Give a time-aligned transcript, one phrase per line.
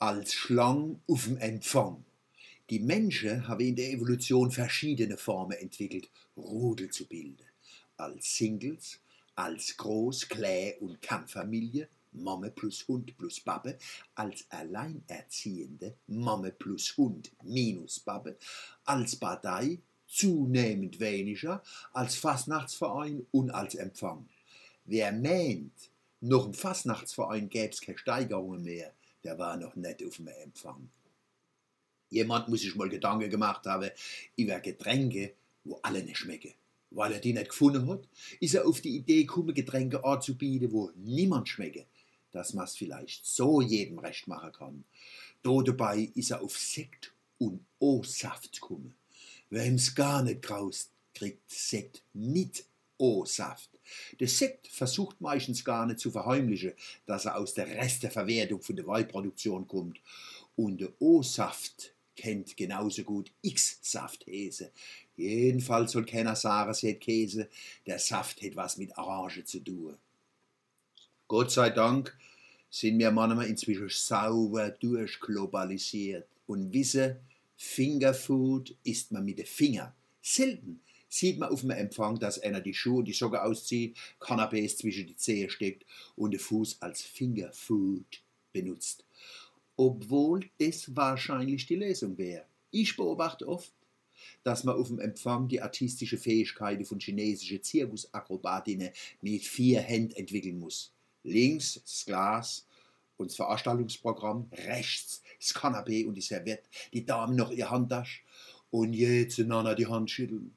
[0.00, 2.02] als Schlang auf dem Empfang.
[2.70, 7.44] Die Menschen haben in der Evolution verschiedene Formen entwickelt, Rudel zu bilden.
[7.98, 8.98] Als Singles,
[9.34, 13.76] als Groß-, Klä- und Kampffamilie, Mame plus Hund plus Babbe,
[14.14, 18.38] als Alleinerziehende, Mame plus Hund minus Babbe,
[18.86, 21.62] als Partei, zunehmend weniger,
[21.92, 24.26] als Fastnachtsverein und als Empfang.
[24.86, 25.90] Wer meint,
[26.22, 28.94] noch im Fastnachtsverein gäbe es keine Steigerungen mehr,
[29.24, 30.88] der war noch nicht auf dem Empfang.
[32.10, 33.90] Jemand muss sich mal Gedanken gemacht haben
[34.36, 36.54] über Getränke, wo alle nicht schmecken.
[36.90, 38.08] Weil er die nicht gefunden hat,
[38.40, 41.86] ist er auf die Idee gekommen, Getränke anzubieten, wo niemand schmecke,
[42.32, 44.84] dass man es vielleicht so jedem recht machen kann.
[45.42, 48.94] Do dabei ist er auf Sekt und O-Saft gekommen.
[49.50, 52.64] Wem's gar nicht graust, kriegt Sekt mit
[53.00, 53.70] O-Saft.
[54.20, 56.72] Der Sekt versucht meistens gar nicht zu verheimlichen,
[57.06, 60.00] dass er aus der Resteverwertung von der Weinproduktion kommt.
[60.56, 64.72] Und der O-Saft kennt genauso gut X-Saft hese.
[65.16, 67.48] Jedenfalls soll keiner sagen, es hätte Käse,
[67.86, 69.96] der Saft hat was mit Orange zu tun.
[71.26, 72.16] Gott sei Dank
[72.70, 77.16] sind wir manchmal inzwischen sauber durchglobalisiert und wissen,
[77.56, 79.92] Fingerfood isst man mit den Fingern.
[80.22, 84.78] Selten sieht man auf dem Empfang, dass einer die Schuhe und die Socken auszieht, Cannabis
[84.78, 85.84] zwischen die Zehe steckt
[86.16, 88.22] und den Fuß als Fingerfood
[88.52, 89.04] benutzt.
[89.76, 92.46] Obwohl das wahrscheinlich die Lösung wäre.
[92.70, 93.72] Ich beobachte oft,
[94.44, 100.60] dass man auf dem Empfang die artistische Fähigkeiten von chinesischen Zirkusakrobatinnen mit vier Händen entwickeln
[100.60, 100.92] muss.
[101.24, 102.66] Links das Glas
[103.16, 108.20] und das Veranstaltungsprogramm, rechts das Kanapee und die Serviette, die Damen noch ihre Handtasche
[108.70, 110.54] und jetzt einander die Hand schütteln.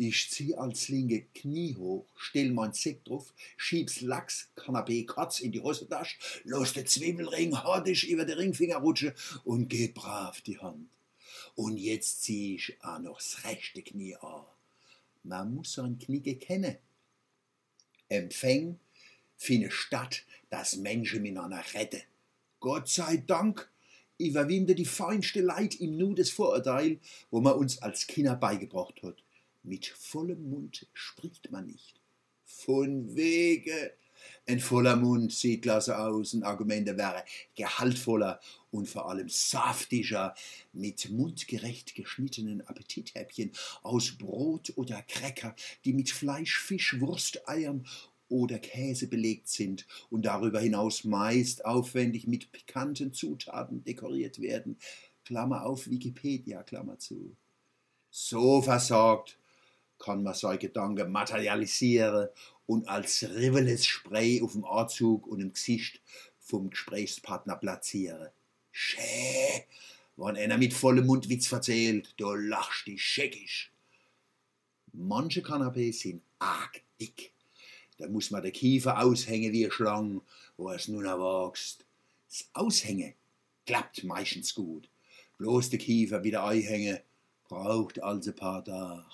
[0.00, 5.50] Ich zieh als linke Knie hoch, stell mein Sekt drauf, schieb's Lachs, Kanapee, Katz in
[5.50, 10.88] die Hosentasche, los den Zwiebelring, hartisch über den Ringfinger rutsche und geht brav die Hand.
[11.56, 14.44] Und jetzt zieh ich auch noch das rechte Knie an.
[15.24, 16.76] Man muss sein Knie kennen.
[18.08, 18.78] Empfäng
[19.36, 22.02] findet statt, dass Menschen miteinander retten.
[22.60, 23.68] Gott sei Dank
[24.16, 27.00] überwinde die feinste Leid im Nu des Vorurteil,
[27.32, 29.24] wo man uns als Kinder beigebracht hat.
[29.62, 32.00] Mit vollem Mund spricht man nicht.
[32.44, 33.92] Von wege.
[34.46, 37.24] Ein voller Mund sieht klasse aus, ein Argument wäre
[37.54, 40.34] gehaltvoller und vor allem saftiger,
[40.72, 43.52] mit mundgerecht geschnittenen Appetithäppchen
[43.82, 45.54] aus Brot oder Cracker,
[45.84, 47.86] die mit Fleisch, Fisch, Wurst, Eiern
[48.28, 54.78] oder Käse belegt sind und darüber hinaus meist aufwendig mit pikanten Zutaten dekoriert werden.
[55.24, 57.36] Klammer auf Wikipedia, Klammer zu.
[58.10, 59.37] So versorgt
[59.98, 62.28] kann man solche Gedanken materialisieren
[62.66, 66.00] und als riveles Spray auf dem Anzug und im Gesicht
[66.38, 68.28] vom Gesprächspartner platzieren.
[68.70, 69.64] Schä,
[70.16, 73.72] wenn einer mit vollem Mund Witz erzählt, du lachst dich scheckisch.
[74.92, 77.32] Manche Kanapés sind arg dick.
[77.98, 80.20] Da muss man den Kiefer aushängen wie eine Schlange,
[80.56, 81.84] wo es nun erwachst.
[82.28, 83.14] Das Aushängen
[83.66, 84.88] klappt meistens gut.
[85.38, 86.98] Bloß der Kiefer wieder einhängen
[87.48, 89.04] braucht also ein paar Tage.